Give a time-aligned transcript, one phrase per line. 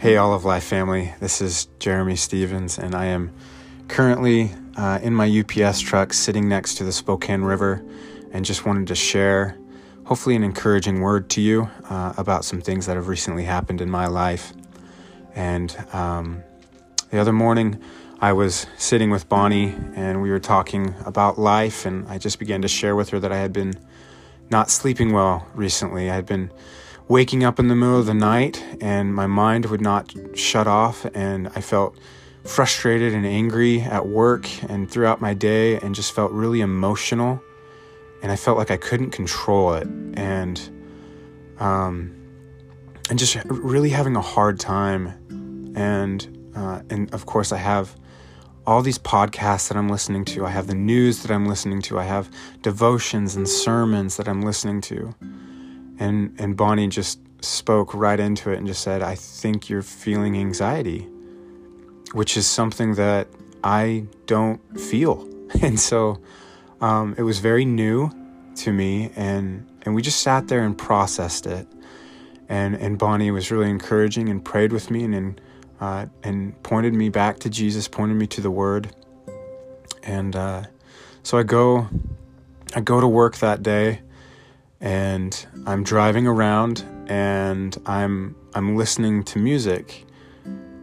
[0.00, 1.12] Hey, all of Life family.
[1.20, 3.34] This is Jeremy Stevens, and I am
[3.88, 7.84] currently uh, in my UPS truck sitting next to the Spokane River
[8.32, 9.58] and just wanted to share,
[10.06, 13.90] hopefully, an encouraging word to you uh, about some things that have recently happened in
[13.90, 14.54] my life.
[15.34, 16.44] And um,
[17.10, 17.78] the other morning,
[18.22, 22.62] I was sitting with Bonnie and we were talking about life, and I just began
[22.62, 23.74] to share with her that I had been
[24.48, 26.08] not sleeping well recently.
[26.08, 26.50] I had been
[27.10, 31.04] waking up in the middle of the night and my mind would not shut off
[31.12, 31.98] and I felt
[32.44, 37.42] frustrated and angry at work and throughout my day and just felt really emotional
[38.22, 40.56] and I felt like I couldn't control it and
[41.58, 42.14] um
[43.10, 47.96] and just really having a hard time and uh, and of course I have
[48.68, 50.46] all these podcasts that I'm listening to.
[50.46, 51.98] I have the news that I'm listening to.
[51.98, 52.30] I have
[52.62, 55.12] devotions and sermons that I'm listening to
[56.00, 60.36] and and Bonnie just spoke right into it and just said, "I think you're feeling
[60.36, 61.06] anxiety,"
[62.12, 63.28] which is something that
[63.62, 65.28] I don't feel,
[65.62, 66.18] and so
[66.80, 68.10] um, it was very new
[68.56, 71.68] to me, and and we just sat there and processed it,
[72.48, 75.40] and and Bonnie was really encouraging and prayed with me and and,
[75.80, 78.94] uh, and pointed me back to Jesus, pointed me to the Word,
[80.02, 80.62] and uh,
[81.22, 81.88] so I go
[82.74, 84.00] I go to work that day
[84.80, 90.06] and I'm driving around and I'm I'm listening to music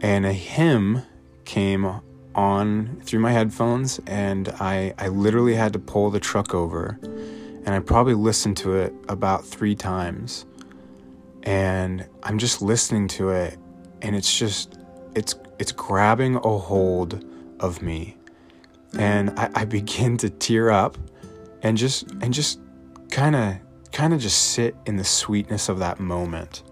[0.00, 1.02] and a hymn
[1.44, 2.00] came
[2.34, 7.70] on through my headphones and I I literally had to pull the truck over and
[7.70, 10.46] I probably listened to it about 3 times.
[11.42, 13.58] And I'm just listening to it
[14.02, 14.78] and it's just
[15.14, 17.24] it's it's grabbing a hold
[17.60, 18.16] of me.
[18.98, 20.98] And I, I begin to tear up
[21.62, 22.60] and just and just
[23.10, 23.56] kind of
[23.96, 26.62] kind of just sit in the sweetness of that moment.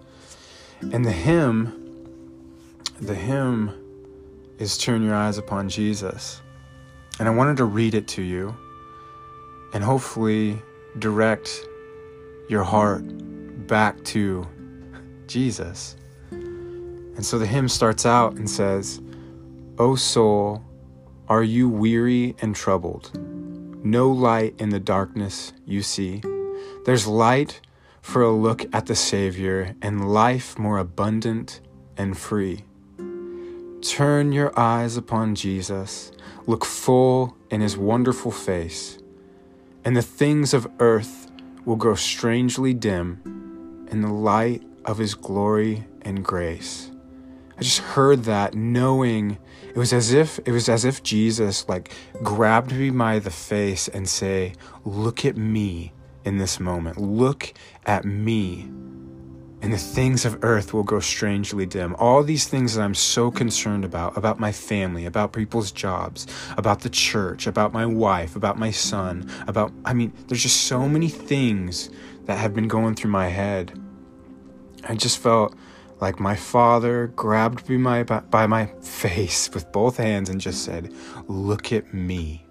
[0.93, 1.73] And the hymn,
[3.01, 3.73] the hymn
[4.59, 6.43] is Turn Your Eyes Upon Jesus.
[7.19, 8.55] And I wanted to read it to you
[9.73, 10.61] and hopefully
[10.99, 11.49] direct
[12.51, 13.05] your heart
[13.67, 14.47] back to
[15.27, 15.97] Jesus.
[16.31, 19.01] And so the hymn starts out and says,
[19.79, 20.63] O soul,
[21.29, 23.19] are you weary and troubled?
[23.83, 26.21] No light in the darkness you see.
[26.85, 27.61] There's light
[28.03, 31.61] for a look at the Savior and life more abundant
[31.97, 32.65] and free.
[33.81, 36.13] Turn your eyes upon Jesus,
[36.47, 38.99] look full in his wonderful face,
[39.85, 41.31] and the things of earth
[41.65, 46.91] will grow strangely dim in the light of his glory and grace.
[47.57, 49.39] I just heard that knowing
[49.69, 51.91] it was as if it was as if Jesus like
[52.23, 54.53] grabbed me by the face and say,
[54.85, 55.94] "Look at me
[56.25, 56.99] in this moment.
[56.99, 57.53] Look
[57.87, 58.71] at me.
[59.63, 61.97] And the things of earth will grow strangely dim.
[61.99, 66.27] All these things that I'm so concerned about, about my family, about people's jobs,
[66.59, 70.87] about the church, about my wife, about my son, about, I mean, there's just so
[70.87, 71.89] many things
[72.27, 73.81] that have been going through my head.
[74.87, 75.57] I just felt
[75.99, 80.93] like my father grabbed me by, by my face with both hands and just said,
[81.27, 82.44] Look at me.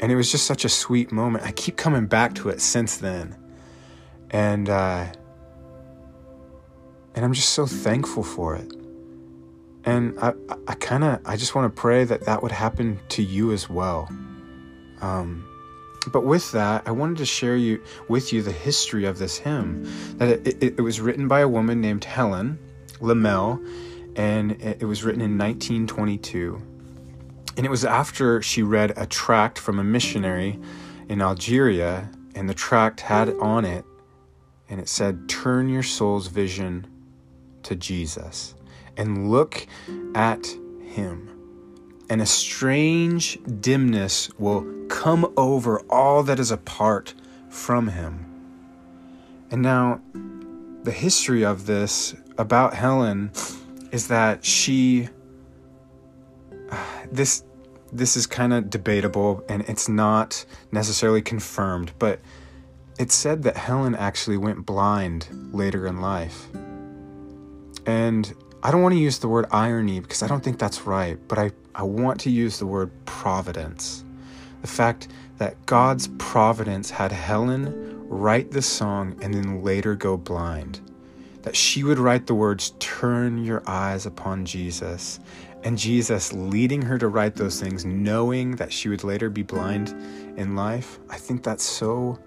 [0.00, 1.44] And it was just such a sweet moment.
[1.44, 3.36] I keep coming back to it since then.
[4.30, 5.06] And uh,
[7.14, 8.72] and I'm just so thankful for it.
[9.84, 10.34] And I,
[10.68, 13.68] I kind of, I just want to pray that that would happen to you as
[13.68, 14.08] well.
[15.00, 15.46] Um,
[16.12, 19.84] but with that, I wanted to share you with you the history of this hymn.
[20.18, 22.58] That it, it, it was written by a woman named Helen
[23.00, 23.64] Lemmel,
[24.16, 26.62] and it, it was written in 1922.
[27.56, 30.58] And it was after she read a tract from a missionary
[31.08, 33.84] in Algeria, and the tract had on it,
[34.68, 36.86] and it said, Turn your soul's vision
[37.64, 38.54] to Jesus
[38.96, 39.66] and look
[40.14, 40.46] at
[40.82, 41.28] him.
[42.08, 47.14] And a strange dimness will come over all that is apart
[47.48, 48.26] from him.
[49.50, 50.00] And now,
[50.82, 53.30] the history of this about Helen
[53.92, 55.08] is that she
[57.12, 57.44] this
[57.92, 62.20] this is kind of debatable and it's not necessarily confirmed, but
[62.98, 66.46] it's said that Helen actually went blind later in life.
[67.86, 71.18] And I don't want to use the word irony because I don't think that's right,
[71.26, 74.04] but I, I want to use the word providence.
[74.60, 75.08] The fact
[75.38, 80.80] that God's providence had Helen write the song and then later go blind.
[81.42, 85.20] That she would write the words, Turn your eyes upon Jesus,
[85.62, 89.90] and Jesus leading her to write those things, knowing that she would later be blind
[90.36, 92.18] in life, I think that's so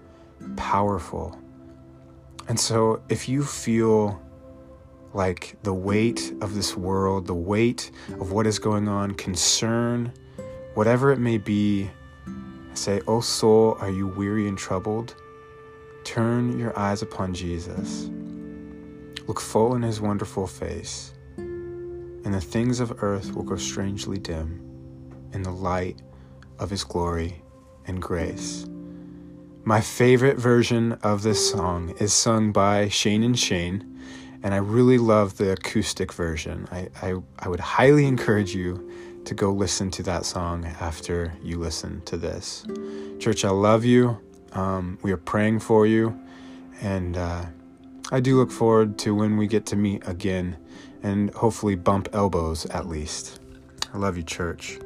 [0.56, 1.38] powerful.
[2.48, 4.20] And so if you feel
[5.14, 7.90] like the weight of this world, the weight
[8.20, 10.12] of what is going on, concern,
[10.74, 11.90] whatever it may be,
[12.74, 15.14] say, O soul, are you weary and troubled?
[16.02, 18.10] Turn your eyes upon Jesus.
[19.26, 24.60] Look full in his wonderful face, and the things of earth will grow strangely dim
[25.32, 26.02] in the light
[26.58, 27.42] of his glory
[27.86, 28.66] and grace.
[29.64, 33.94] My favorite version of this song is sung by Shane and Shane
[34.44, 36.68] and I really love the acoustic version.
[36.70, 38.90] I, I, I would highly encourage you
[39.24, 42.66] to go listen to that song after you listen to this.
[43.18, 44.20] Church, I love you.
[44.52, 46.20] Um, we are praying for you,
[46.82, 47.46] and uh,
[48.12, 50.56] I do look forward to when we get to meet again
[51.02, 53.40] and hopefully bump elbows at least.
[53.92, 54.78] I love you, church.